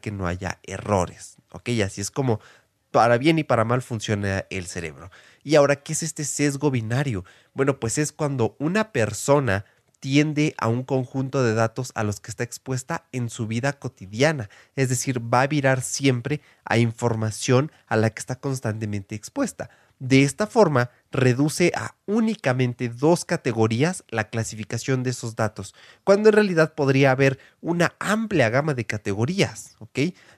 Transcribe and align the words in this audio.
que 0.00 0.10
no 0.10 0.26
haya 0.26 0.60
errores. 0.62 1.36
¿Ok? 1.52 1.70
Así 1.84 2.00
es 2.00 2.10
como 2.10 2.40
para 2.90 3.18
bien 3.18 3.38
y 3.38 3.44
para 3.44 3.64
mal 3.64 3.82
funciona 3.82 4.46
el 4.50 4.66
cerebro. 4.66 5.10
Y 5.42 5.54
ahora, 5.54 5.76
¿qué 5.76 5.92
es 5.92 6.02
este 6.02 6.24
sesgo 6.24 6.70
binario? 6.70 7.24
Bueno, 7.54 7.80
pues 7.80 7.98
es 7.98 8.12
cuando 8.12 8.56
una 8.58 8.92
persona 8.92 9.64
tiende 10.00 10.54
a 10.58 10.68
un 10.68 10.82
conjunto 10.82 11.44
de 11.44 11.54
datos 11.54 11.92
a 11.94 12.02
los 12.02 12.20
que 12.20 12.30
está 12.30 12.42
expuesta 12.42 13.04
en 13.12 13.30
su 13.30 13.46
vida 13.46 13.74
cotidiana. 13.74 14.48
Es 14.74 14.88
decir, 14.88 15.22
va 15.22 15.42
a 15.42 15.46
virar 15.46 15.82
siempre 15.82 16.40
a 16.64 16.78
información 16.78 17.70
a 17.86 17.96
la 17.96 18.10
que 18.10 18.20
está 18.20 18.36
constantemente 18.36 19.14
expuesta. 19.14 19.70
De 20.00 20.22
esta 20.22 20.46
forma, 20.46 20.90
reduce 21.12 21.72
a 21.76 21.94
únicamente 22.06 22.88
dos 22.88 23.26
categorías 23.26 24.02
la 24.08 24.30
clasificación 24.30 25.02
de 25.02 25.10
esos 25.10 25.36
datos, 25.36 25.74
cuando 26.04 26.30
en 26.30 26.36
realidad 26.36 26.74
podría 26.74 27.10
haber 27.10 27.38
una 27.60 27.94
amplia 27.98 28.48
gama 28.48 28.72
de 28.72 28.86
categorías. 28.86 29.76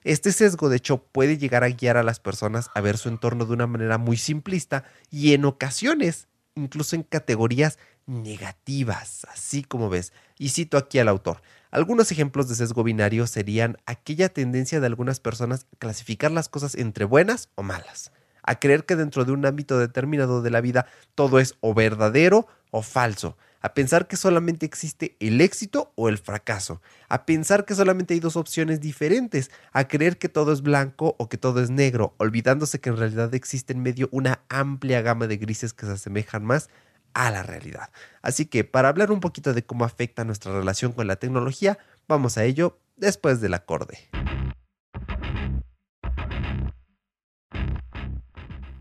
Este 0.03 0.33
sesgo, 0.33 0.69
de 0.69 0.79
hecho, 0.79 1.05
puede 1.05 1.39
llegar 1.39 1.63
a 1.63 1.69
guiar 1.69 1.97
a 1.97 2.03
las 2.03 2.19
personas 2.19 2.71
a 2.75 2.81
ver 2.81 2.99
su 2.99 3.09
entorno 3.09 3.47
de 3.47 3.53
una 3.53 3.69
manera 3.69 3.99
muy 3.99 4.17
simplista 4.17 4.83
y 5.13 5.33
en 5.33 5.45
ocasiones 5.45 6.27
incluso 6.55 6.97
en 6.97 7.03
categorías 7.03 7.79
negativas, 8.07 9.27
así 9.31 9.63
como 9.63 9.89
ves. 9.89 10.13
Y 10.39 10.51
cito 10.51 10.77
aquí 10.77 10.99
al 10.99 11.09
autor. 11.09 11.43
Algunos 11.71 12.13
ejemplos 12.13 12.49
de 12.49 12.55
sesgo 12.55 12.83
binario 12.83 13.27
serían 13.27 13.79
aquella 13.87 14.29
tendencia 14.29 14.81
de 14.81 14.87
algunas 14.87 15.21
personas 15.21 15.67
a 15.73 15.77
clasificar 15.79 16.31
las 16.31 16.49
cosas 16.49 16.75
entre 16.75 17.05
buenas 17.05 17.49
o 17.55 17.63
malas 17.63 18.13
a 18.43 18.59
creer 18.59 18.85
que 18.85 18.97
dentro 18.97 19.25
de 19.25 19.33
un 19.33 19.47
ámbito 19.47 19.79
determinado 19.79 20.43
de 20.43 20.51
la 20.51 20.61
vida 20.61 20.87
todo 21.15 21.39
es 21.39 21.55
o 21.61 21.75
verdadero 21.75 22.47
o 22.71 22.83
falso, 22.83 23.37
a 23.61 23.75
pensar 23.75 24.09
que 24.09 24.17
solamente 24.17 24.67
existe 24.67 25.17
el 25.21 25.41
éxito 25.41 25.93
o 25.95 26.09
el 26.09 26.19
fracaso, 26.19 26.81
a 27.09 27.27
pensar 27.27 27.65
que 27.65 27.75
solamente 27.75 28.15
hay 28.15 28.21
dos 28.21 28.37
opciones 28.37 28.81
diferentes, 28.81 29.51
a 29.73 29.87
creer 29.87 30.19
que 30.19 30.29
todo 30.29 30.53
es 30.53 30.63
blanco 30.63 31.15
o 31.19 31.29
que 31.29 31.39
todo 31.39 31.63
es 31.63 31.71
negro, 31.71 32.15
olvidándose 32.19 32.81
que 32.81 32.91
en 32.91 32.97
realidad 32.97 33.35
existe 33.35 33.73
en 33.73 33.83
medio 33.83 34.09
una 34.11 34.41
amplia 34.49 35.03
gama 35.03 35.27
de 35.27 35.37
grises 35.37 35.75
que 35.75 35.87
se 35.87 35.93
asemejan 35.93 36.45
más 36.45 36.71
a 37.15 37.31
la 37.31 37.43
realidad. 37.43 37.91
Así 38.23 38.47
que 38.47 38.65
para 38.65 38.89
hablar 38.89 39.11
un 39.11 39.21
poquito 39.21 39.55
de 39.55 39.65
cómo 39.65 39.85
afecta 39.85 40.25
nuestra 40.25 40.53
relación 40.53 40.93
con 40.93 41.07
la 41.07 41.17
tecnología, 41.17 41.79
vamos 42.09 42.39
a 42.39 42.45
ello 42.45 42.79
después 42.97 43.41
del 43.41 43.55
acorde. 43.55 44.09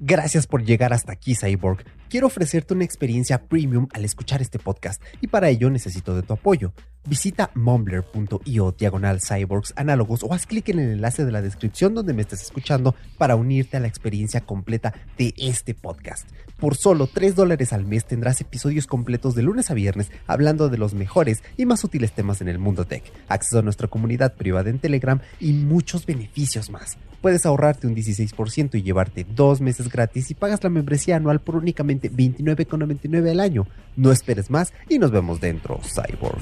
Gracias 0.03 0.47
por 0.47 0.63
llegar 0.63 0.93
hasta 0.93 1.11
aquí, 1.11 1.35
Cyborg. 1.35 1.85
Quiero 2.09 2.25
ofrecerte 2.25 2.73
una 2.73 2.83
experiencia 2.83 3.43
premium 3.47 3.87
al 3.93 4.03
escuchar 4.03 4.41
este 4.41 4.57
podcast 4.57 5.01
y 5.21 5.27
para 5.27 5.49
ello 5.49 5.69
necesito 5.69 6.15
de 6.15 6.23
tu 6.23 6.33
apoyo. 6.33 6.73
Visita 7.03 7.49
mumbler.io 7.55 8.75
diagonal 8.77 9.19
cyborgs 9.21 9.73
análogos 9.75 10.21
o 10.23 10.33
haz 10.33 10.45
clic 10.45 10.69
en 10.69 10.79
el 10.79 10.91
enlace 10.91 11.25
de 11.25 11.31
la 11.31 11.41
descripción 11.41 11.95
donde 11.95 12.13
me 12.13 12.21
estés 12.21 12.43
escuchando 12.43 12.93
para 13.17 13.35
unirte 13.35 13.77
a 13.77 13.79
la 13.79 13.87
experiencia 13.87 14.41
completa 14.41 14.93
de 15.17 15.33
este 15.37 15.73
podcast. 15.73 16.29
Por 16.59 16.77
solo 16.77 17.07
3 17.07 17.35
dólares 17.35 17.73
al 17.73 17.85
mes 17.85 18.05
tendrás 18.05 18.39
episodios 18.39 18.85
completos 18.85 19.33
de 19.33 19.41
lunes 19.41 19.71
a 19.71 19.73
viernes 19.73 20.11
hablando 20.27 20.69
de 20.69 20.77
los 20.77 20.93
mejores 20.93 21.43
y 21.57 21.65
más 21.65 21.83
útiles 21.83 22.11
temas 22.11 22.39
en 22.39 22.49
el 22.49 22.59
mundo 22.59 22.85
tech, 22.85 23.03
acceso 23.27 23.59
a 23.59 23.63
nuestra 23.63 23.87
comunidad 23.87 24.35
privada 24.35 24.69
en 24.69 24.77
Telegram 24.77 25.21
y 25.39 25.53
muchos 25.53 26.05
beneficios 26.05 26.69
más 26.69 26.97
puedes 27.21 27.45
ahorrarte 27.45 27.87
un 27.87 27.95
16% 27.95 28.75
y 28.75 28.81
llevarte 28.81 29.25
dos 29.35 29.61
meses 29.61 29.89
gratis 29.89 30.31
y 30.31 30.33
pagas 30.33 30.63
la 30.63 30.69
membresía 30.69 31.15
anual 31.15 31.39
por 31.39 31.55
únicamente 31.55 32.11
$29,99 32.11 33.29
al 33.29 33.39
año. 33.39 33.67
No 33.95 34.11
esperes 34.11 34.49
más 34.49 34.73
y 34.89 34.97
nos 34.99 35.11
vemos 35.11 35.39
dentro, 35.39 35.79
Cyborg. 35.83 36.41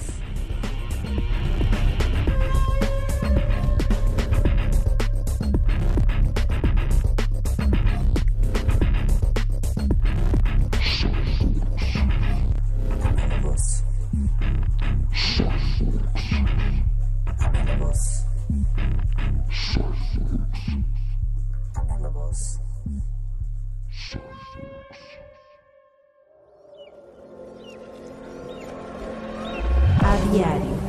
a 30.19 30.25
diario. 30.31 30.88